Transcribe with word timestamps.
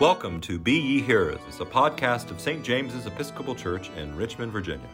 Welcome 0.00 0.40
to 0.42 0.60
Be 0.60 0.78
Ye 0.78 1.00
Hearers. 1.00 1.40
It's 1.48 1.58
a 1.58 1.64
podcast 1.64 2.30
of 2.30 2.40
St. 2.40 2.62
James's 2.62 3.06
Episcopal 3.06 3.56
Church 3.56 3.90
in 3.96 4.14
Richmond, 4.14 4.52
Virginia. 4.52 4.86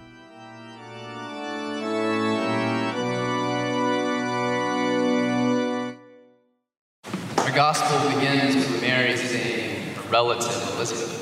Our 7.37 7.53
gospel 7.53 8.19
begins 8.19 8.57
with 8.57 8.81
Mary 8.81 9.15
saying 9.19 9.95
a 9.95 10.09
relative, 10.09 10.75
Elizabeth. 10.75 11.21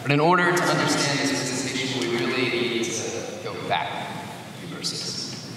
But 0.00 0.10
in 0.10 0.18
order 0.18 0.56
to 0.56 0.62
understand 0.62 1.18
this 1.18 1.32
presentation, 1.32 2.00
we 2.00 2.16
really 2.16 2.48
need 2.48 2.84
to 2.84 3.44
go 3.44 3.52
back 3.68 4.08
a 4.08 4.66
few 4.66 4.74
verses. 4.74 5.52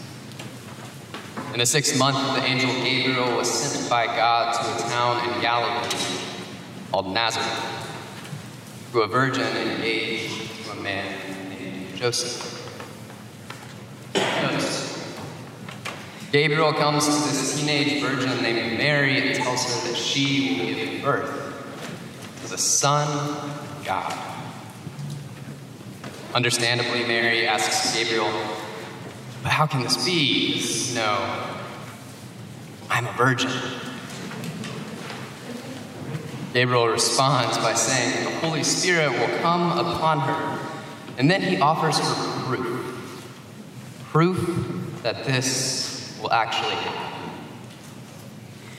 In 1.53 1.59
the 1.59 1.65
sixth 1.65 1.97
month, 1.97 2.17
the 2.35 2.43
angel 2.43 2.69
Gabriel 2.83 3.37
was 3.37 3.49
sent 3.49 3.89
by 3.89 4.07
God 4.07 4.51
to 4.55 4.85
a 4.85 4.89
town 4.89 5.33
in 5.33 5.41
Galilee 5.41 6.14
called 6.95 7.13
Nazareth 7.13 7.99
to 8.93 9.01
a 9.01 9.07
virgin 9.07 9.43
engaged 9.43 10.63
to 10.63 10.71
a 10.71 10.75
man 10.75 11.49
named 11.49 11.93
Joseph. 11.93 12.53
Gabriel 16.31 16.71
comes 16.71 17.03
to 17.03 17.11
this 17.11 17.59
teenage 17.59 18.01
virgin 18.01 18.41
named 18.41 18.77
Mary 18.77 19.27
and 19.27 19.35
tells 19.35 19.65
her 19.65 19.89
that 19.89 19.97
she 19.97 20.57
will 20.57 20.73
give 20.73 21.03
birth 21.03 21.67
to 22.43 22.49
the 22.49 22.57
Son 22.57 23.09
of 23.09 23.83
God. 23.83 24.17
Understandably, 26.33 27.05
Mary 27.05 27.45
asks 27.45 27.93
Gabriel, 27.93 28.31
But 29.43 29.51
how 29.51 29.65
can 29.67 29.83
this 29.83 30.05
be? 30.05 30.95
No, 30.95 31.59
I'm 32.89 33.05
a 33.05 33.11
virgin. 33.17 33.51
Gabriel 36.55 36.87
responds 36.87 37.57
by 37.57 37.73
saying 37.73 38.23
the 38.23 38.31
Holy 38.39 38.63
Spirit 38.63 39.11
will 39.11 39.39
come 39.39 39.77
upon 39.77 40.21
her, 40.21 40.57
and 41.17 41.29
then 41.29 41.41
he 41.41 41.59
offers 41.59 41.99
her 41.99 42.45
proof 42.45 42.81
proof 44.13 45.01
that 45.03 45.25
this 45.25 46.17
will 46.21 46.31
actually 46.31 46.75
happen. 46.75 47.29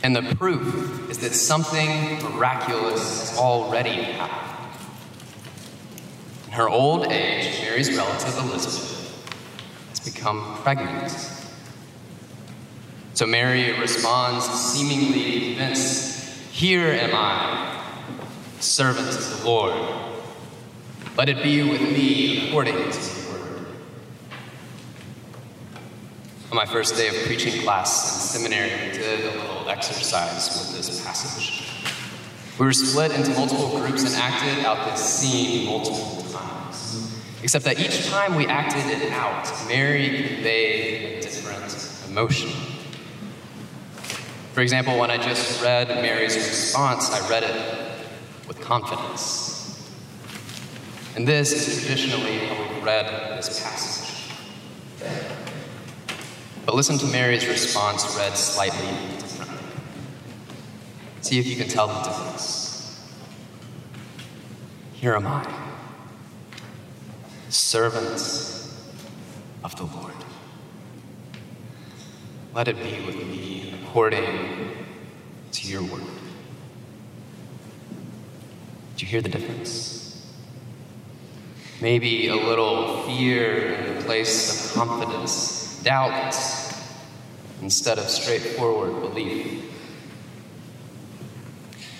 And 0.03 0.17
the 0.17 0.23
proof 0.37 1.11
is 1.11 1.19
that 1.19 1.35
something 1.35 2.15
miraculous 2.23 3.29
has 3.29 3.39
already 3.39 4.05
happened. 4.05 4.73
In 6.47 6.53
her 6.53 6.71
old 6.71 7.13
age, 7.13 7.61
Mary's 7.61 7.95
relative 7.95 8.39
Elizabeth 8.39 9.29
has 9.91 10.01
become 10.01 10.57
pregnant. 10.63 11.11
So 13.13 13.27
Mary 13.27 13.79
responds, 13.79 14.47
seemingly 14.47 15.49
convinced 15.57 16.16
Here 16.57 16.87
am 16.87 17.11
I, 17.13 17.85
servant 18.61 19.09
of 19.09 19.41
the 19.41 19.47
Lord. 19.47 19.75
Let 21.15 21.29
it 21.29 21.43
be 21.43 21.63
with 21.63 21.83
me 21.83 22.49
according 22.49 22.77
to 22.77 22.81
your 22.81 23.31
word. 23.31 23.67
On 26.51 26.57
my 26.57 26.65
first 26.65 26.97
day 26.97 27.09
of 27.09 27.27
preaching 27.27 27.61
class 27.61 28.33
in 28.35 28.41
seminary, 28.41 28.71
we 28.71 28.97
did 28.97 29.35
a 29.35 29.39
little 29.39 29.69
exercise 29.69 30.73
with 30.73 30.79
this 30.79 31.05
passage. 31.05 31.69
We 32.59 32.65
were 32.65 32.73
split 32.73 33.13
into 33.13 33.33
multiple 33.33 33.79
groups 33.79 34.05
and 34.07 34.15
acted 34.15 34.65
out 34.65 34.91
this 34.91 35.05
scene 35.05 35.67
multiple 35.67 36.23
times. 36.33 37.21
Except 37.43 37.67
that 37.67 37.79
each 37.79 38.07
time 38.07 38.35
we 38.35 38.47
acted 38.47 38.87
it 38.99 39.13
out, 39.13 39.47
Mary 39.69 40.27
conveyed 40.27 41.19
a 41.19 41.21
different 41.21 42.09
emotion. 42.09 42.76
For 44.57 44.63
example, 44.63 44.99
when 44.99 45.11
I 45.11 45.19
just 45.19 45.63
read 45.63 45.89
Mary's 45.89 46.35
response, 46.35 47.11
I 47.11 47.29
read 47.29 47.43
it 47.43 47.93
with 48.49 48.59
confidence. 48.59 49.93
And 51.15 51.29
this 51.29 51.53
is 51.53 51.85
traditionally 51.85 52.39
how 52.39 52.63
we've 52.63 52.83
read 52.83 53.37
this 53.37 53.61
passage. 53.61 54.33
But 56.65 56.75
listen 56.75 56.97
to 56.97 57.07
Mary's 57.09 57.47
response 57.47 58.17
read 58.17 58.35
slightly 58.35 58.87
differently. 59.19 59.59
See 61.21 61.39
if 61.39 61.47
you 61.47 61.57
can 61.57 61.69
tell 61.69 61.89
the 61.89 62.09
difference. 62.09 63.07
Here 64.95 65.17
am 65.17 65.27
I, 65.27 65.55
servant 67.51 68.23
of 69.63 69.77
the 69.77 69.85
Lord. 69.85 70.15
Let 72.55 72.69
it 72.69 72.77
be 72.77 73.05
with 73.05 73.17
me 73.17 73.66
according 73.89 74.73
to 75.53 75.69
your 75.69 75.83
word. 75.83 76.03
Do 78.97 79.05
you 79.05 79.07
hear 79.07 79.21
the 79.21 79.29
difference? 79.29 80.27
Maybe 81.81 82.29
a 82.29 82.35
little 82.35 83.03
fear 83.03 83.75
in 83.75 83.97
the 83.97 84.03
place 84.03 84.67
of 84.67 84.75
confidence, 84.75 85.81
doubt 85.83 86.35
instead 87.63 87.99
of 87.99 88.09
straightforward 88.09 89.01
belief. 89.01 89.63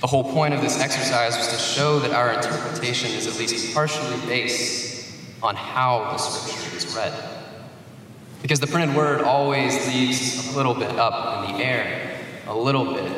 The 0.01 0.07
whole 0.07 0.33
point 0.33 0.55
of 0.55 0.61
this 0.61 0.81
exercise 0.81 1.37
was 1.37 1.49
to 1.49 1.57
show 1.57 1.99
that 2.01 2.11
our 2.11 2.33
interpretation 2.33 3.11
is 3.13 3.27
at 3.27 3.39
least 3.39 3.75
partially 3.75 4.19
based 4.27 5.15
on 5.43 5.55
how 5.55 6.13
the 6.13 6.19
scripture 6.19 6.77
is 6.77 6.97
read. 6.97 7.36
Because 8.43 8.61
the 8.61 8.67
printed 8.67 8.97
word 8.97 9.23
always 9.23 9.87
leaves 9.89 10.53
a 10.53 10.57
little 10.57 10.75
bit 10.75 10.91
up 10.91 11.49
in 11.49 11.57
the 11.57 11.65
air, 11.65 12.21
a 12.47 12.57
little 12.57 12.95
bit 12.95 13.17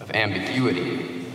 of 0.00 0.10
ambiguity. 0.12 1.26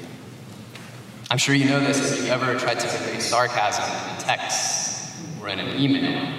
I'm 1.31 1.37
sure 1.37 1.53
you 1.53 1.65
know 1.65 1.79
this 1.79 1.99
if 2.11 2.17
you've 2.19 2.29
ever 2.29 2.57
tried 2.57 2.79
to 2.79 2.87
convey 2.87 3.19
sarcasm 3.19 3.83
in 3.83 4.23
text 4.23 5.15
or 5.41 5.49
in 5.49 5.59
an 5.59 5.79
email. 5.79 6.33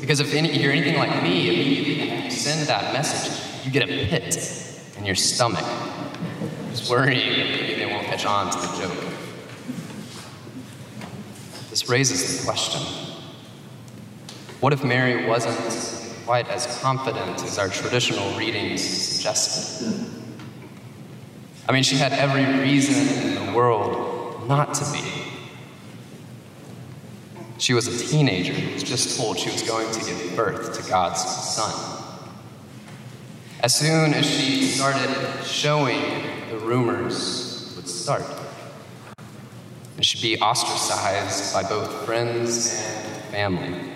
Because 0.00 0.20
if 0.20 0.32
you're 0.32 0.72
anything 0.72 0.96
like 0.96 1.22
me, 1.22 1.48
immediately 1.48 2.24
you 2.24 2.30
send 2.30 2.66
that 2.68 2.92
message, 2.92 3.64
you 3.64 3.70
get 3.70 3.84
a 3.84 3.86
pit 3.86 4.80
in 4.96 5.04
your 5.04 5.14
stomach, 5.14 5.64
just 6.70 6.90
worrying 6.90 7.38
that 7.38 7.60
maybe 7.60 7.74
they 7.74 7.86
won't 7.86 8.06
catch 8.06 8.24
on 8.24 8.50
to 8.50 8.58
the 8.58 8.76
joke. 8.78 9.04
This 11.70 11.88
raises 11.88 12.38
the 12.38 12.44
question 12.44 12.82
what 14.60 14.72
if 14.72 14.84
Mary 14.84 15.26
wasn't 15.26 16.24
quite 16.24 16.48
as 16.48 16.66
confident 16.80 17.42
as 17.44 17.58
our 17.58 17.68
traditional 17.68 18.36
readings 18.38 18.82
suggested? 18.82 20.06
I 21.68 21.72
mean, 21.72 21.82
she 21.82 21.96
had 21.96 22.12
every 22.12 22.44
reason 22.60 23.26
in 23.26 23.46
the 23.46 23.52
world 23.52 24.46
not 24.48 24.74
to 24.74 24.92
be. 24.92 25.24
She 27.58 27.72
was 27.72 27.88
a 27.88 28.06
teenager 28.06 28.52
who 28.52 28.74
was 28.74 28.82
just 28.82 29.18
told 29.18 29.38
she 29.38 29.50
was 29.50 29.62
going 29.62 29.90
to 29.90 30.00
give 30.00 30.36
birth 30.36 30.78
to 30.78 30.90
God's 30.90 31.22
son. 31.22 32.02
As 33.60 33.74
soon 33.74 34.12
as 34.12 34.26
she 34.28 34.66
started 34.66 35.42
showing, 35.44 36.02
the 36.50 36.58
rumors 36.58 37.72
would 37.76 37.88
start. 37.88 38.24
And 39.96 40.04
she'd 40.04 40.20
be 40.20 40.38
ostracized 40.38 41.54
by 41.54 41.62
both 41.66 42.04
friends 42.04 42.74
and 42.74 43.24
family. 43.30 43.93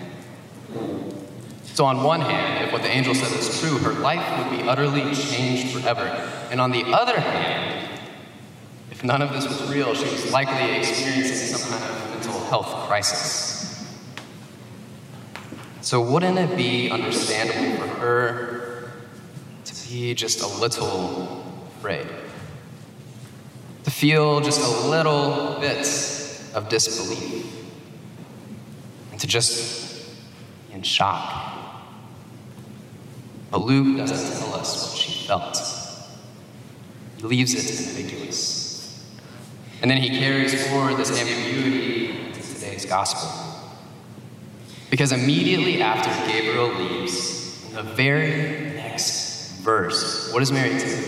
So, 1.78 1.84
on 1.84 2.02
one 2.02 2.20
hand, 2.20 2.64
if 2.64 2.72
what 2.72 2.82
the 2.82 2.88
angel 2.88 3.14
said 3.14 3.30
was 3.36 3.60
true, 3.60 3.78
her 3.78 3.92
life 3.92 4.36
would 4.36 4.58
be 4.58 4.68
utterly 4.68 5.14
changed 5.14 5.72
forever. 5.72 6.06
And 6.50 6.60
on 6.60 6.72
the 6.72 6.82
other 6.86 7.20
hand, 7.20 8.00
if 8.90 9.04
none 9.04 9.22
of 9.22 9.32
this 9.32 9.46
was 9.46 9.70
real, 9.70 9.94
she 9.94 10.10
was 10.10 10.32
likely 10.32 10.78
experiencing 10.78 11.56
some 11.56 11.70
kind 11.70 11.84
of 11.84 12.10
mental 12.10 12.40
health 12.46 12.88
crisis. 12.88 13.96
So, 15.80 16.00
wouldn't 16.00 16.36
it 16.36 16.56
be 16.56 16.90
understandable 16.90 17.76
for 17.76 17.86
her 18.00 18.92
to 19.64 19.88
be 19.88 20.14
just 20.14 20.42
a 20.42 20.48
little 20.48 21.44
afraid? 21.76 22.08
To 23.84 23.90
feel 23.92 24.40
just 24.40 24.60
a 24.60 24.88
little 24.88 25.60
bit 25.60 25.86
of 26.56 26.68
disbelief? 26.68 27.46
And 29.12 29.20
to 29.20 29.28
just 29.28 30.08
be 30.66 30.74
in 30.74 30.82
shock? 30.82 31.47
But 33.50 33.62
Luke 33.62 33.96
doesn't 33.96 34.38
tell 34.38 34.54
us 34.54 34.90
what 34.90 34.98
she 34.98 35.26
felt. 35.26 35.58
He 37.16 37.22
leaves 37.22 37.54
it 37.54 37.88
ambiguous. 37.88 39.04
And 39.80 39.90
then 39.90 39.98
he 39.98 40.18
carries 40.18 40.68
forward 40.68 40.96
this 40.96 41.10
ambiguity 41.10 42.32
to 42.32 42.54
today's 42.54 42.84
gospel. 42.84 43.30
Because 44.90 45.12
immediately 45.12 45.80
after 45.82 46.10
Gabriel 46.30 46.68
leaves, 46.74 47.68
in 47.68 47.76
the 47.76 47.82
very 47.82 48.74
next 48.74 49.58
verse, 49.60 50.32
what 50.32 50.40
does 50.40 50.50
Mary 50.52 50.78
do? 50.78 51.04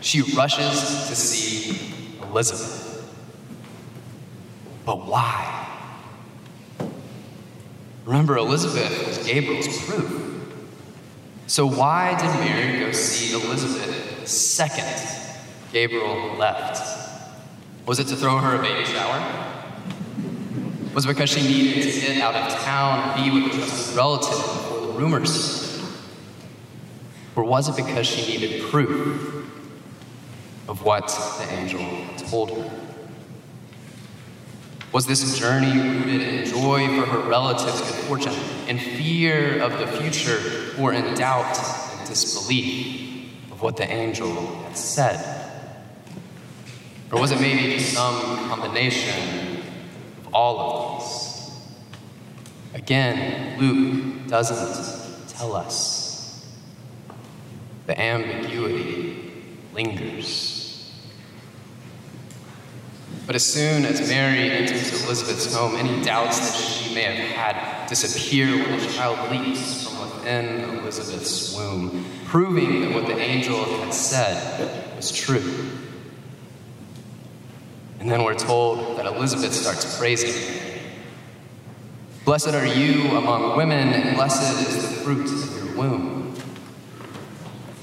She 0.00 0.22
rushes 0.34 1.08
to 1.08 1.16
see 1.16 1.94
Elizabeth. 2.22 2.86
But 4.84 5.06
why? 5.06 5.66
Remember, 8.04 8.36
Elizabeth 8.38 9.06
was 9.06 9.18
Gabriel's 9.26 9.68
proof. 9.84 10.27
So, 11.48 11.64
why 11.64 12.14
did 12.20 12.28
Mary 12.40 12.78
go 12.78 12.92
see 12.92 13.34
Elizabeth 13.34 14.28
second 14.28 14.84
Gabriel 15.72 16.36
left? 16.36 16.78
Was 17.86 17.98
it 17.98 18.08
to 18.08 18.16
throw 18.16 18.36
her 18.36 18.56
a 18.56 18.62
baby 18.62 18.84
shower? 18.84 19.18
Was 20.94 21.06
it 21.06 21.08
because 21.08 21.30
she 21.30 21.40
needed 21.40 21.90
to 21.90 22.00
get 22.00 22.20
out 22.20 22.34
of 22.34 22.52
town 22.60 23.16
be 23.16 23.30
with 23.30 23.54
a 23.54 23.96
relative 23.96 24.30
before 24.30 24.88
the 24.88 24.92
rumors? 24.92 25.82
Or 27.34 27.44
was 27.44 27.70
it 27.70 27.82
because 27.82 28.06
she 28.06 28.30
needed 28.30 28.64
proof 28.64 29.46
of 30.68 30.82
what 30.82 31.08
the 31.38 31.50
angel 31.54 31.80
told 32.18 32.50
her? 32.50 32.87
Was 34.90 35.06
this 35.06 35.38
journey 35.38 35.78
rooted 35.78 36.22
in 36.22 36.46
joy 36.46 36.86
for 36.88 37.06
her 37.06 37.28
relative's 37.28 37.80
good 37.80 38.04
fortune, 38.06 38.32
in 38.68 38.78
fear 38.78 39.60
of 39.60 39.78
the 39.78 39.86
future, 39.86 40.74
or 40.80 40.94
in 40.94 41.14
doubt 41.14 41.58
and 41.98 42.08
disbelief 42.08 43.30
of 43.52 43.60
what 43.60 43.76
the 43.76 43.90
angel 43.90 44.34
had 44.62 44.76
said? 44.76 45.38
Or 47.12 47.20
was 47.20 47.32
it 47.32 47.40
maybe 47.40 47.78
some 47.78 48.48
combination 48.48 49.62
of 50.24 50.34
all 50.34 50.58
of 50.58 51.02
these? 51.02 51.50
Again, 52.74 53.58
Luke 53.58 54.26
doesn't 54.26 55.28
tell 55.28 55.54
us. 55.54 56.46
The 57.86 57.98
ambiguity 58.00 59.32
lingers. 59.74 60.57
But 63.28 63.36
as 63.36 63.44
soon 63.44 63.84
as 63.84 64.08
Mary 64.08 64.50
enters 64.50 65.04
Elizabeth's 65.04 65.54
home, 65.54 65.76
any 65.76 66.02
doubts 66.02 66.38
that 66.38 66.56
she 66.56 66.94
may 66.94 67.02
have 67.02 67.28
had 67.36 67.86
disappear 67.86 68.46
when 68.46 68.80
the 68.80 68.86
child 68.86 69.30
leaps 69.30 69.86
from 69.86 70.00
within 70.00 70.78
Elizabeth's 70.78 71.54
womb, 71.54 72.06
proving 72.24 72.80
that 72.80 72.94
what 72.94 73.06
the 73.06 73.18
angel 73.18 73.62
had 73.82 73.92
said 73.92 74.96
was 74.96 75.12
true. 75.12 75.68
And 78.00 78.10
then 78.10 78.24
we're 78.24 78.32
told 78.32 78.96
that 78.96 79.04
Elizabeth 79.04 79.52
starts 79.52 79.98
praising. 79.98 80.62
Blessed 82.24 82.54
are 82.54 82.64
you 82.64 83.14
among 83.14 83.58
women, 83.58 83.90
and 83.90 84.16
blessed 84.16 84.68
is 84.68 84.88
the 84.88 85.02
fruit 85.02 85.26
of 85.26 85.66
your 85.66 85.76
womb. 85.76 86.34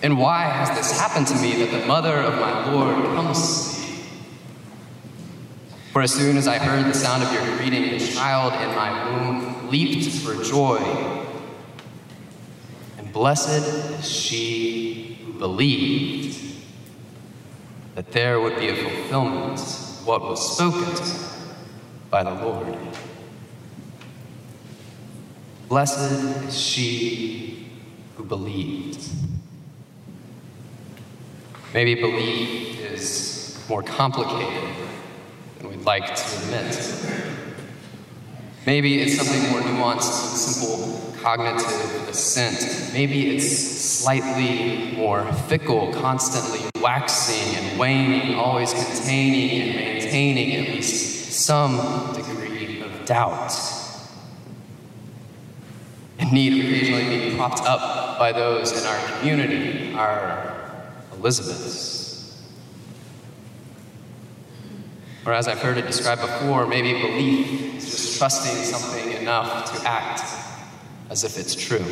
And 0.02 0.18
why 0.18 0.46
has 0.46 0.76
this 0.76 1.00
happened 1.00 1.28
to 1.28 1.36
me 1.36 1.64
that 1.64 1.70
the 1.70 1.86
mother 1.86 2.16
of 2.16 2.34
my 2.40 2.72
Lord 2.72 2.96
comes 3.16 3.75
for 5.96 6.02
as 6.02 6.14
soon 6.14 6.36
as 6.36 6.46
I 6.46 6.58
heard 6.58 6.86
the 6.86 6.94
sound 6.94 7.24
of 7.24 7.32
your 7.32 7.56
greeting, 7.56 7.98
the 7.98 8.06
child 8.06 8.52
in 8.52 8.76
my 8.76 9.10
womb 9.10 9.70
leaped 9.70 10.10
for 10.10 10.44
joy. 10.44 10.80
And 12.98 13.14
blessed 13.14 13.66
is 14.02 14.06
she 14.06 15.20
who 15.24 15.32
believed 15.40 16.58
that 17.96 18.12
there 18.12 18.42
would 18.42 18.58
be 18.58 18.68
a 18.68 18.76
fulfillment 18.76 19.58
of 19.58 20.06
what 20.06 20.22
was 20.22 20.58
spoken 20.58 21.02
by 22.10 22.24
the 22.24 22.44
Lord. 22.44 22.78
Blessed 25.70 26.12
is 26.44 26.60
she 26.60 27.72
who 28.18 28.26
believed. 28.26 29.02
Maybe 31.74 31.96
belief 31.96 32.82
is 32.82 33.64
more 33.70 33.82
complicated 33.82 34.85
like 35.86 36.16
to 36.16 36.38
admit. 36.38 36.96
Maybe 38.66 39.02
it's 39.02 39.16
something 39.16 39.52
more 39.52 39.62
nuanced 39.62 40.02
simple 40.36 41.14
cognitive 41.22 42.10
assent. 42.10 42.92
Maybe 42.94 43.36
it's 43.36 43.56
slightly 43.56 44.92
more 44.96 45.32
fickle, 45.34 45.94
constantly 45.94 46.68
waxing 46.82 47.56
and 47.56 47.80
waning, 47.80 48.36
always 48.36 48.74
containing 48.74 49.62
and 49.62 49.76
maintaining 49.76 50.56
at 50.56 50.74
least 50.74 51.32
some 51.34 51.78
degree 52.16 52.82
of 52.82 53.06
doubt. 53.06 53.54
In 56.18 56.34
need 56.34 56.54
occasionally 56.54 57.06
being 57.06 57.38
propped 57.38 57.62
up 57.62 58.18
by 58.18 58.32
those 58.32 58.72
in 58.72 58.88
our 58.88 59.20
community, 59.20 59.94
our 59.94 60.56
Elizabeths. 61.14 62.05
Or 65.25 65.33
as 65.33 65.48
I've 65.48 65.60
heard 65.60 65.77
it 65.77 65.88
described 65.88 66.22
before, 66.22 66.68
maybe 66.68 67.01
belief 67.01 67.77
is 67.77 67.86
just 67.86 68.19
trusting 68.19 68.63
something 68.63 69.13
enough 69.13 69.74
to 69.74 69.88
act 69.88 70.22
as 71.10 71.24
if 71.24 71.38
it's 71.38 71.56
true. 71.56 71.86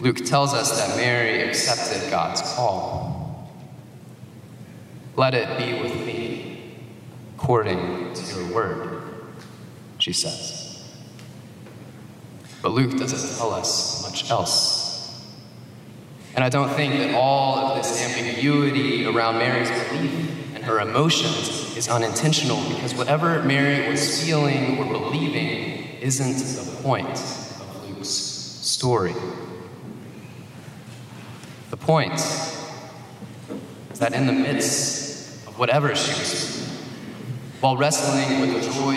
Luke 0.00 0.16
tells 0.16 0.52
us 0.52 0.76
that 0.76 0.96
Mary 0.96 1.48
accepted 1.48 2.10
God's 2.10 2.42
call. 2.42 3.48
Let 5.16 5.34
it 5.34 5.58
be 5.58 5.80
with 5.80 5.94
me 6.04 6.74
according 7.36 8.12
to 8.14 8.34
your 8.34 8.52
word, 8.52 9.02
she 9.98 10.12
says. 10.12 10.92
But 12.60 12.72
Luke 12.72 12.96
doesn't 12.96 13.38
tell 13.38 13.52
us 13.52 14.02
much 14.02 14.28
else. 14.30 14.83
And 16.34 16.42
I 16.42 16.48
don't 16.48 16.70
think 16.70 16.94
that 16.94 17.14
all 17.14 17.58
of 17.58 17.76
this 17.76 18.02
ambiguity 18.02 19.06
around 19.06 19.38
Mary's 19.38 19.70
belief 19.70 20.54
and 20.54 20.64
her 20.64 20.80
emotions 20.80 21.76
is 21.76 21.88
unintentional 21.88 22.60
because 22.70 22.94
whatever 22.94 23.42
Mary 23.44 23.88
was 23.88 24.24
feeling 24.24 24.78
or 24.78 24.84
believing 24.92 25.98
isn't 26.00 26.36
the 26.36 26.82
point 26.82 27.08
of 27.08 27.88
Luke's 27.88 28.08
story. 28.08 29.14
The 31.70 31.76
point 31.76 32.14
is 32.14 33.98
that 34.00 34.12
in 34.12 34.26
the 34.26 34.32
midst 34.32 35.46
of 35.46 35.56
whatever 35.58 35.94
she 35.94 36.18
was 36.18 36.56
feeling, 36.56 36.64
while 37.60 37.76
wrestling 37.76 38.40
with 38.40 38.74
joy, 38.74 38.96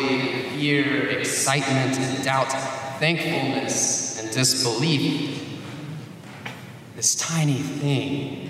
fear, 0.58 1.08
excitement, 1.10 1.98
and 1.98 2.24
doubt, 2.24 2.52
thankfulness, 3.00 4.20
and 4.22 4.32
disbelief, 4.32 5.47
this 6.98 7.14
tiny 7.14 7.54
thing 7.54 8.50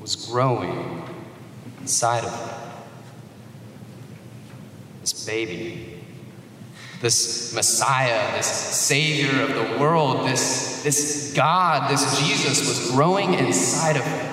was 0.00 0.14
growing 0.14 1.02
inside 1.80 2.24
of 2.24 2.30
her. 2.30 2.82
This 5.00 5.26
baby, 5.26 6.00
this 7.00 7.52
Messiah, 7.52 8.36
this 8.36 8.46
Savior 8.46 9.42
of 9.42 9.54
the 9.54 9.78
world, 9.80 10.28
this, 10.28 10.84
this 10.84 11.32
God, 11.34 11.90
this 11.90 12.20
Jesus 12.20 12.60
was 12.60 12.92
growing 12.92 13.34
inside 13.34 13.96
of 13.96 14.04
her. 14.04 14.30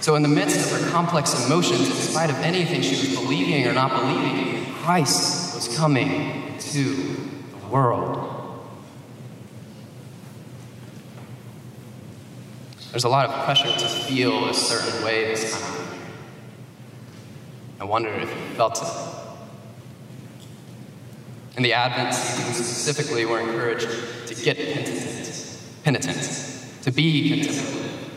So, 0.00 0.14
in 0.14 0.22
the 0.22 0.28
midst 0.28 0.72
of 0.72 0.80
her 0.80 0.90
complex 0.90 1.44
emotions, 1.44 1.90
in 1.90 1.96
spite 1.96 2.30
of 2.30 2.36
anything 2.36 2.80
she 2.80 2.96
was 2.96 3.14
believing 3.14 3.66
or 3.66 3.74
not 3.74 3.90
believing, 4.00 4.72
Christ 4.76 5.54
was 5.54 5.76
coming 5.76 6.56
to 6.58 6.94
the 6.94 7.66
world. 7.70 8.39
There's 12.90 13.04
a 13.04 13.08
lot 13.08 13.28
of 13.28 13.44
pressure 13.44 13.72
to 13.72 13.88
feel 13.88 14.48
a 14.48 14.54
certain 14.54 15.04
way 15.04 15.26
this 15.26 15.52
time. 15.52 15.86
I 17.80 17.84
wonder 17.84 18.10
if 18.10 18.28
you 18.28 18.54
felt 18.56 18.82
it. 18.82 18.88
In 21.56 21.62
the 21.62 21.72
Advent 21.72 22.14
season 22.14 22.52
specifically, 22.52 23.26
we're 23.26 23.40
encouraged 23.40 23.88
to 24.26 24.34
get 24.34 24.56
penitent, 24.56 25.58
penitent, 25.84 26.82
to 26.82 26.90
be 26.90 27.44
contemplative, 27.44 28.10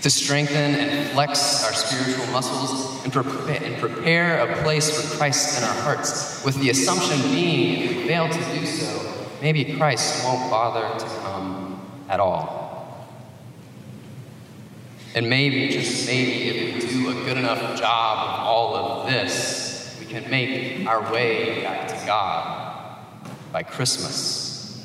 to 0.00 0.10
strengthen 0.10 0.74
and 0.74 1.10
flex 1.10 1.64
our 1.66 1.74
spiritual 1.74 2.26
muscles 2.28 3.04
and, 3.04 3.12
pre- 3.12 3.56
and 3.56 3.76
prepare 3.76 4.40
a 4.48 4.62
place 4.62 4.90
for 4.90 5.18
Christ 5.18 5.58
in 5.58 5.64
our 5.64 5.82
hearts, 5.82 6.42
with 6.44 6.58
the 6.60 6.70
assumption 6.70 7.20
being, 7.30 7.82
if 7.82 7.96
we 7.96 8.06
fail 8.08 8.28
to 8.28 8.58
do 8.58 8.64
so, 8.64 9.28
maybe 9.42 9.76
Christ 9.76 10.24
won't 10.24 10.50
bother 10.50 10.98
to 10.98 11.06
come 11.20 11.80
at 12.08 12.20
all. 12.20 12.63
And 15.14 15.30
maybe, 15.30 15.68
just 15.68 16.06
maybe, 16.06 16.48
if 16.48 16.82
we 16.82 16.90
do 16.90 17.10
a 17.10 17.24
good 17.24 17.38
enough 17.38 17.78
job 17.78 18.40
of 18.40 18.46
all 18.46 18.74
of 18.74 19.10
this, 19.10 19.96
we 20.00 20.06
can 20.06 20.28
make 20.28 20.86
our 20.88 21.12
way 21.12 21.62
back 21.62 21.86
to 21.86 22.06
God 22.06 22.98
by 23.52 23.62
Christmas. 23.62 24.84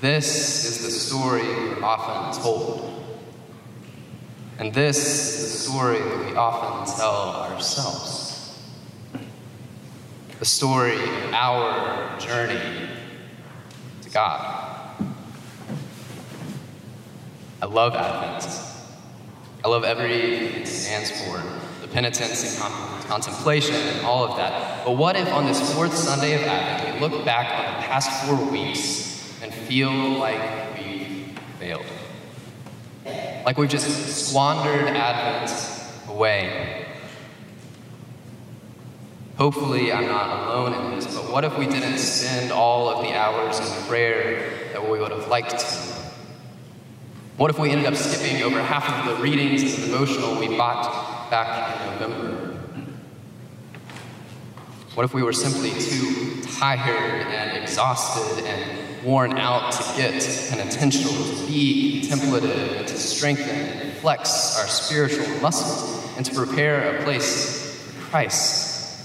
This 0.00 0.64
is 0.64 0.84
the 0.84 0.92
story 0.92 1.42
we're 1.42 1.82
often 1.82 2.40
told. 2.40 3.04
And 4.60 4.72
this 4.72 4.98
is 5.40 5.52
the 5.52 5.70
story 5.70 5.98
that 5.98 6.18
we 6.24 6.36
often 6.36 6.96
tell 6.96 7.52
ourselves. 7.52 8.62
The 10.38 10.44
story 10.44 11.02
of 11.02 11.32
our 11.32 12.16
journey 12.20 12.88
to 14.02 14.10
God. 14.10 14.57
I 17.60 17.66
love 17.66 17.94
Advent. 17.94 18.48
I 19.64 19.68
love 19.68 19.84
everything 19.84 20.62
it 20.62 20.66
stands 20.68 21.10
for 21.10 21.42
the 21.80 21.88
penitence 21.88 22.60
and 22.60 23.04
contemplation 23.04 23.74
and 23.74 24.06
all 24.06 24.24
of 24.24 24.36
that. 24.36 24.84
But 24.84 24.92
what 24.92 25.16
if 25.16 25.28
on 25.32 25.46
this 25.46 25.74
fourth 25.74 25.94
Sunday 25.94 26.34
of 26.34 26.42
Advent, 26.42 26.94
we 26.94 27.00
look 27.08 27.24
back 27.24 27.66
on 27.66 27.80
the 27.80 27.86
past 27.86 28.26
four 28.26 28.50
weeks 28.50 29.42
and 29.42 29.52
feel 29.52 29.90
like 29.90 30.76
we 30.78 31.32
failed? 31.58 31.84
like 33.48 33.56
we've 33.56 33.70
just 33.70 34.28
squandered 34.28 34.88
Advent 34.88 35.50
away. 36.08 36.86
Hopefully, 39.38 39.90
I'm 39.92 40.06
not 40.06 40.48
alone 40.48 40.74
in 40.74 40.96
this, 40.96 41.06
but 41.14 41.32
what 41.32 41.44
if 41.44 41.56
we 41.56 41.66
didn't 41.66 41.98
spend 41.98 42.52
all 42.52 42.88
of 42.90 43.02
the 43.02 43.14
hours 43.14 43.58
in 43.58 43.86
prayer 43.86 44.70
that 44.72 44.86
we 44.86 44.98
would 44.98 45.12
have 45.12 45.28
liked 45.28 45.58
to? 45.58 45.97
What 47.38 47.50
if 47.50 47.58
we 47.60 47.70
ended 47.70 47.86
up 47.86 47.94
skipping 47.94 48.42
over 48.42 48.60
half 48.60 49.06
of 49.06 49.16
the 49.16 49.22
readings 49.22 49.62
and 49.62 49.84
devotional 49.84 50.40
we 50.40 50.48
bought 50.56 51.30
back 51.30 51.80
in 51.80 51.92
November? 51.92 52.58
What 54.94 55.04
if 55.04 55.14
we 55.14 55.22
were 55.22 55.32
simply 55.32 55.70
too 55.70 56.42
tired 56.58 57.28
and 57.28 57.62
exhausted 57.62 58.44
and 58.44 59.04
worn 59.04 59.38
out 59.38 59.70
to 59.70 59.82
get 59.96 60.50
an 60.50 60.58
intentional, 60.58 61.12
to 61.12 61.46
be 61.46 62.00
contemplative, 62.08 62.76
and 62.76 62.88
to 62.88 62.98
strengthen 62.98 63.48
and 63.48 63.92
flex 63.98 64.58
our 64.58 64.66
spiritual 64.66 65.28
muscles, 65.40 66.10
and 66.16 66.26
to 66.26 66.34
prepare 66.34 66.96
a 66.96 67.04
place 67.04 67.80
for 67.84 68.10
Christ? 68.10 69.00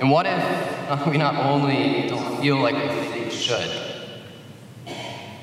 And 0.00 0.10
what 0.10 0.26
if 0.26 1.06
we 1.06 1.18
not 1.18 1.36
only 1.36 2.08
don't 2.08 2.40
feel 2.40 2.56
like 2.56 2.74
we 3.14 3.30
should, 3.30 3.89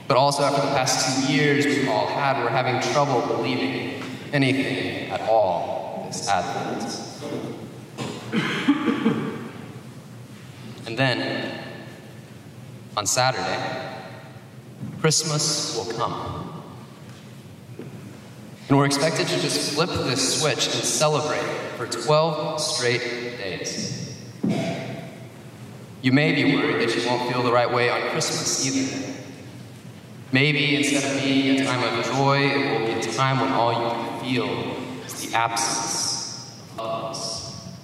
but 0.07 0.17
also 0.17 0.43
after 0.43 0.61
the 0.61 0.73
past 0.73 1.27
two 1.27 1.33
years 1.33 1.65
we've 1.65 1.89
all 1.89 2.07
had, 2.07 2.41
we're 2.43 2.49
having 2.49 2.79
trouble 2.93 3.21
believing 3.27 4.01
anything 4.33 5.09
at 5.11 5.21
all 5.21 6.05
this 6.07 6.27
Advent? 6.27 7.03
and 10.85 10.97
then, 10.97 11.63
on 12.95 13.05
Saturday, 13.05 13.93
Christmas 14.99 15.75
will 15.77 15.93
come. 15.97 16.63
And 18.69 18.77
we're 18.77 18.85
expected 18.85 19.27
to 19.27 19.39
just 19.39 19.73
flip 19.73 19.89
this 19.89 20.41
switch 20.41 20.65
and 20.65 20.83
celebrate 20.83 21.45
for 21.77 21.87
12 21.87 22.59
straight 22.59 23.01
days. 23.37 24.17
You 26.01 26.11
may 26.11 26.33
be 26.33 26.55
worried 26.55 26.87
that 26.87 26.95
you 26.95 27.07
won't 27.07 27.31
feel 27.31 27.43
the 27.43 27.51
right 27.51 27.71
way 27.71 27.89
on 27.89 28.09
Christmas 28.11 28.65
either. 28.65 29.06
Maybe 30.33 30.75
instead 30.75 31.09
of 31.09 31.23
being 31.23 31.61
a 31.61 31.65
time 31.65 31.81
of 31.83 32.05
joy, 32.05 32.39
it 32.39 32.79
will 32.79 32.85
be 32.85 32.93
a 32.93 33.13
time 33.13 33.39
when 33.39 33.51
all 33.53 33.71
you 33.71 33.89
can 33.89 34.19
feel 34.19 35.05
is 35.05 35.25
the 35.25 35.37
absence 35.37 36.61
of 36.77 37.05
us. 37.05 37.77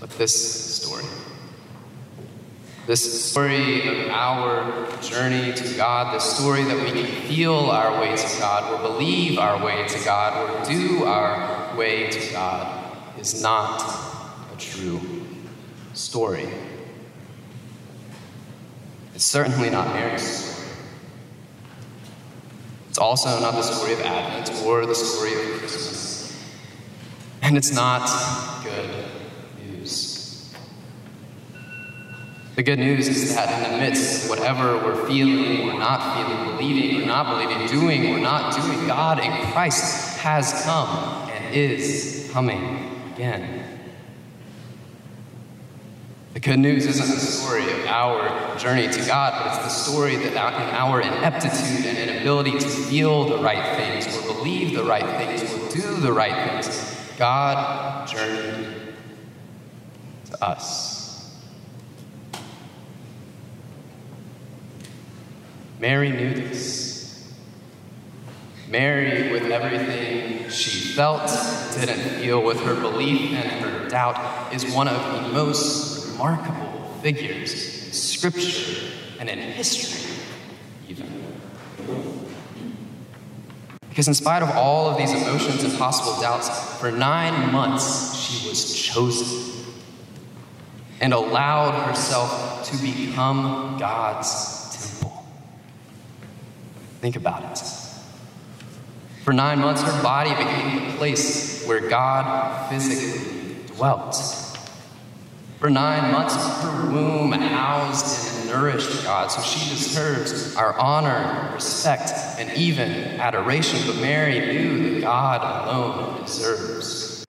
But 0.00 0.10
this 0.18 0.82
story, 0.82 1.04
this 2.88 3.30
story 3.30 3.86
of 3.86 4.10
our 4.10 5.00
journey 5.00 5.52
to 5.52 5.76
God, 5.76 6.14
this 6.14 6.24
story 6.24 6.64
that 6.64 6.76
we 6.76 6.90
can 6.90 7.06
feel 7.28 7.54
our 7.54 8.00
way 8.00 8.16
to 8.16 8.38
God, 8.40 8.72
or 8.72 8.90
believe 8.90 9.38
our 9.38 9.64
way 9.64 9.86
to 9.86 10.04
God, 10.04 10.36
or 10.36 10.64
do 10.68 11.04
our 11.04 11.76
way 11.76 12.10
to 12.10 12.32
God, 12.32 12.96
is 13.18 13.40
not 13.40 13.80
a 14.52 14.56
true 14.58 15.00
story. 15.92 16.48
It's 19.14 19.24
certainly 19.24 19.70
not 19.70 19.88
Mary's 19.94 20.22
story. 20.22 20.68
It's 22.88 22.98
also 22.98 23.40
not 23.40 23.52
the 23.52 23.62
story 23.62 23.92
of 23.92 24.00
Advent 24.00 24.64
or 24.64 24.86
the 24.86 24.94
story 24.94 25.32
of 25.34 25.58
Christmas. 25.58 26.36
And 27.42 27.56
it's 27.56 27.72
not 27.72 28.08
good 28.64 28.90
news. 29.66 30.52
The 32.56 32.62
good 32.62 32.78
news 32.78 33.06
is 33.06 33.34
that 33.34 33.64
in 33.64 33.72
the 33.72 33.78
midst 33.78 34.24
of 34.24 34.30
whatever 34.30 34.78
we're 34.78 35.06
feeling 35.06 35.68
or 35.68 35.78
not 35.78 36.16
feeling, 36.16 36.56
believing 36.56 37.02
or 37.02 37.06
not 37.06 37.26
believing, 37.26 37.66
doing 37.68 38.14
or 38.14 38.18
not 38.18 38.54
doing, 38.54 38.86
God 38.86 39.20
in 39.20 39.52
Christ 39.52 40.18
has 40.18 40.64
come 40.64 41.28
and 41.30 41.54
is 41.54 42.30
coming 42.32 43.00
again. 43.14 43.73
The 46.34 46.40
good 46.40 46.58
news 46.58 46.84
isn't 46.84 47.14
the 47.14 47.20
story 47.20 47.62
of 47.62 47.86
our 47.86 48.58
journey 48.58 48.88
to 48.88 49.06
God, 49.06 49.34
but 49.38 49.54
it's 49.54 49.64
the 49.64 49.68
story 49.68 50.16
that 50.16 50.32
in 50.32 50.74
our 50.74 51.00
ineptitude 51.00 51.86
and 51.86 51.96
inability 51.96 52.58
to 52.58 52.68
feel 52.68 53.28
the 53.28 53.38
right 53.38 53.76
things, 53.76 54.18
or 54.18 54.34
believe 54.34 54.74
the 54.74 54.82
right 54.82 55.06
things, 55.16 55.44
or 55.44 55.80
do 55.80 56.00
the 56.00 56.12
right 56.12 56.50
things, 56.50 56.98
God 57.16 58.08
journeyed 58.08 58.66
to 60.24 60.44
us. 60.44 61.38
Mary 65.78 66.10
knew 66.10 66.34
this. 66.34 67.32
Mary, 68.66 69.30
with 69.30 69.44
everything 69.52 70.48
she 70.50 70.94
felt, 70.94 71.28
didn't 71.74 72.00
feel, 72.18 72.42
with 72.42 72.58
her 72.62 72.74
belief 72.74 73.34
and 73.34 73.64
her 73.64 73.88
doubt, 73.88 74.52
is 74.52 74.64
one 74.74 74.88
of 74.88 75.22
the 75.22 75.32
most 75.32 75.93
remarkable 76.14 76.84
figures 77.02 77.86
in 77.86 77.92
Scripture 77.92 78.92
and 79.18 79.28
in 79.28 79.38
history, 79.38 80.14
even. 80.88 81.12
Because, 83.88 84.08
in 84.08 84.14
spite 84.14 84.42
of 84.42 84.50
all 84.50 84.88
of 84.88 84.96
these 84.96 85.12
emotions 85.12 85.64
and 85.64 85.76
possible 85.78 86.20
doubts, 86.20 86.48
for 86.78 86.90
nine 86.90 87.52
months 87.52 88.16
she 88.16 88.48
was 88.48 88.74
chosen 88.74 89.74
and 91.00 91.12
allowed 91.12 91.88
herself 91.88 92.64
to 92.70 92.76
become 92.78 93.76
God's 93.78 94.70
temple. 94.76 95.24
Think 97.00 97.16
about 97.16 97.42
it. 97.52 97.62
For 99.24 99.32
nine 99.32 99.58
months, 99.58 99.82
her 99.82 100.02
body 100.02 100.30
became 100.30 100.90
the 100.90 100.96
place 100.96 101.66
where 101.66 101.88
God 101.88 102.68
physically 102.70 103.56
dwelt. 103.74 104.43
For 105.64 105.70
nine 105.70 106.12
months, 106.12 106.34
her 106.60 106.92
womb 106.92 107.32
housed 107.32 108.36
and 108.36 108.50
nourished 108.50 109.02
God, 109.02 109.28
so 109.28 109.40
she 109.40 109.70
deserves 109.70 110.54
our 110.56 110.78
honor, 110.78 111.54
respect, 111.54 112.12
and 112.38 112.54
even 112.54 112.90
adoration. 113.18 113.80
But 113.86 113.96
Mary 113.96 114.40
knew 114.40 114.90
that 114.90 115.00
God 115.00 115.66
alone 115.66 116.22
deserves 116.22 117.24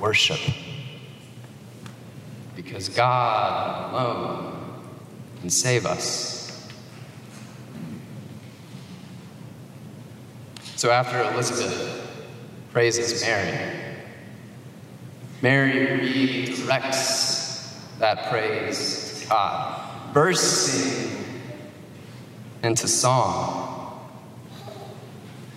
worship. 0.00 0.40
Because 2.56 2.88
God 2.88 3.92
alone 3.92 4.82
can 5.42 5.50
save 5.50 5.84
us. 5.84 6.66
So 10.76 10.90
after 10.90 11.20
Elizabeth 11.34 12.10
praises 12.72 13.20
Mary, 13.20 13.76
Mary 15.42 15.86
redirects 16.00 17.33
that 17.98 18.30
praise 18.30 19.26
God, 19.28 20.12
bursting 20.12 21.24
into 22.62 22.88
song. 22.88 23.70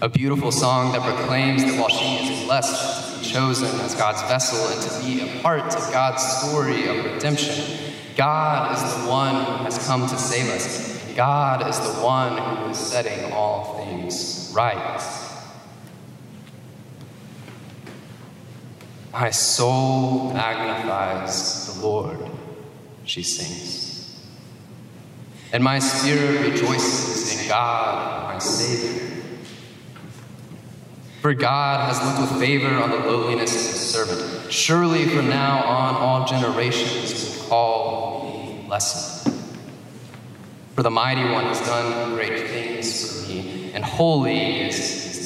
A 0.02 0.10
beautiful 0.10 0.52
song 0.52 0.92
that 0.94 1.02
proclaims 1.02 1.64
that 1.64 1.80
while 1.80 1.90
she 1.90 2.32
is 2.32 2.46
blessed 2.46 3.24
chosen 3.24 3.68
as 3.82 3.96
God's 3.96 4.22
vessel 4.24 4.68
and 4.68 4.82
to 4.82 5.06
be 5.06 5.28
a 5.28 5.42
part 5.42 5.76
of 5.76 5.92
God's 5.92 6.24
story 6.24 6.88
of 6.88 7.06
redemption, 7.06 7.94
God 8.16 8.76
is 8.76 9.04
the 9.04 9.10
one 9.10 9.36
who 9.36 9.64
has 9.64 9.86
come 9.88 10.08
to 10.08 10.18
save 10.18 10.50
us. 10.50 11.14
God 11.16 11.68
is 11.68 11.80
the 11.80 12.02
one 12.04 12.38
who 12.38 12.70
is 12.70 12.78
setting 12.78 13.32
all 13.34 13.78
things 13.78 14.52
right. 14.54 15.27
My 19.20 19.32
soul 19.32 20.32
magnifies 20.32 21.74
the 21.74 21.82
Lord, 21.82 22.20
she 23.04 23.24
sings. 23.24 24.16
And 25.52 25.64
my 25.64 25.80
spirit 25.80 26.52
rejoices 26.52 27.42
in 27.42 27.50
God, 27.50 28.32
my 28.32 28.38
Savior. 28.38 29.24
For 31.24 31.34
God 31.34 31.92
has 31.92 32.06
looked 32.06 32.32
with 32.32 32.40
favor 32.40 32.70
on 32.76 32.92
the 32.92 32.98
lowliness 32.98 33.56
of 33.56 33.72
his 33.72 33.90
servant. 33.90 34.54
Surely 34.54 35.10
from 35.10 35.30
now 35.30 35.64
on, 35.64 35.96
all 35.96 36.28
generations 36.28 37.40
will 37.40 37.50
call 37.50 38.46
me 38.46 38.68
blessed. 38.68 39.30
For 40.76 40.84
the 40.84 40.92
mighty 40.92 41.24
one 41.24 41.46
has 41.46 41.60
done 41.62 42.14
great 42.14 42.50
things 42.50 43.24
for 43.24 43.30
me, 43.30 43.72
and 43.74 43.84
holy 43.84 44.68
is 44.68 44.78
his. 44.78 45.17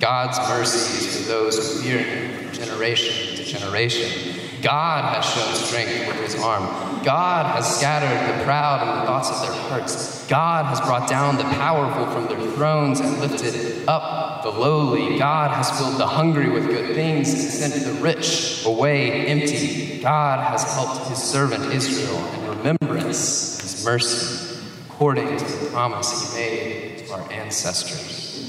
God's 0.00 0.38
mercy 0.48 1.06
is 1.06 1.20
for 1.20 1.28
those 1.28 1.56
who 1.56 1.82
fear 1.82 1.98
him 1.98 2.48
from 2.48 2.52
generation 2.52 3.36
to 3.36 3.44
generation. 3.44 4.40
God 4.62 5.14
has 5.14 5.24
shown 5.24 5.54
strength 5.54 6.08
with 6.08 6.20
his 6.20 6.42
arm. 6.42 6.64
God 7.04 7.54
has 7.54 7.76
scattered 7.76 8.38
the 8.38 8.44
proud 8.44 8.82
in 8.82 9.00
the 9.00 9.06
thoughts 9.06 9.30
of 9.30 9.42
their 9.42 9.62
hearts. 9.68 10.26
God 10.26 10.66
has 10.66 10.80
brought 10.80 11.08
down 11.08 11.36
the 11.36 11.44
powerful 11.44 12.06
from 12.12 12.26
their 12.26 12.50
thrones 12.52 13.00
and 13.00 13.20
lifted 13.20 13.86
up 13.88 14.42
the 14.42 14.50
lowly. 14.50 15.18
God 15.18 15.50
has 15.50 15.70
filled 15.78 15.98
the 15.98 16.06
hungry 16.06 16.50
with 16.50 16.66
good 16.66 16.94
things 16.94 17.32
and 17.32 17.42
sent 17.42 17.84
the 17.84 18.02
rich 18.02 18.64
away 18.64 19.26
empty. 19.26 20.00
God 20.00 20.40
has 20.50 20.74
helped 20.74 21.08
his 21.08 21.18
servant 21.22 21.72
Israel 21.72 22.18
in 22.34 22.48
remembrance 22.48 23.60
his 23.60 23.70
his 23.70 23.84
mercy, 23.84 24.58
according 24.86 25.36
to 25.36 25.44
the 25.44 25.70
promise 25.70 26.34
he 26.34 26.40
made 26.40 26.98
to 26.98 27.12
our 27.12 27.32
ancestors, 27.32 28.39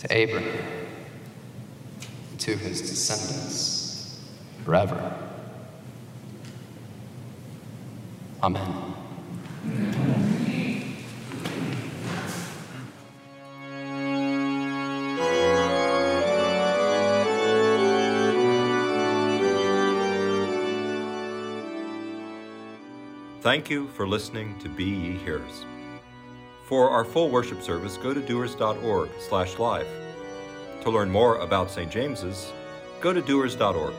to 0.00 0.06
Abraham, 0.10 0.86
to 2.38 2.56
his 2.56 2.80
descendants 2.80 4.18
forever. 4.64 5.14
Amen. 8.42 8.94
Thank 23.42 23.70
you 23.70 23.88
for 23.88 24.06
listening 24.06 24.58
to 24.60 24.68
Be 24.68 24.84
Ye 24.84 25.12
Hearers. 25.18 25.64
For 26.70 26.88
our 26.88 27.04
full 27.04 27.30
worship 27.30 27.62
service, 27.62 27.96
go 27.96 28.14
to 28.14 28.20
doers.org 28.20 29.10
slash 29.18 29.58
live. 29.58 29.88
To 30.82 30.90
learn 30.90 31.10
more 31.10 31.38
about 31.38 31.68
St. 31.68 31.90
James's, 31.90 32.52
go 33.00 33.12
to 33.12 33.20
doers.org. 33.20 33.92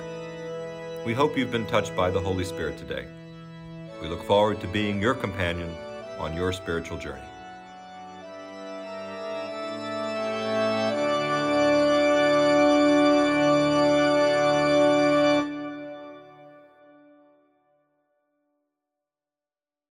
We 1.05 1.13
hope 1.13 1.37
you've 1.37 1.51
been 1.51 1.65
touched 1.65 1.93
by 1.97 2.09
the 2.09 2.21
Holy 2.21 2.45
Spirit 2.45 2.77
today. 2.77 3.07
We 4.01 4.07
look 4.07 4.23
forward 4.23 4.61
to 4.61 4.67
being 4.69 5.01
your 5.01 5.15
companion 5.15 5.75
on 6.17 6.33
your 6.33 6.53
spiritual 6.53 6.97
journey. 6.97 7.30